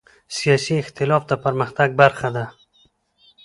[0.37, 2.45] سیاسي اختلاف د پرمختګ برخه ده